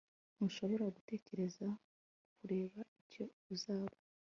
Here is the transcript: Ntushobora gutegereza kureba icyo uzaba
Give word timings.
Ntushobora 0.35 0.85
gutegereza 0.95 1.67
kureba 2.35 2.79
icyo 3.01 3.23
uzaba 3.53 3.95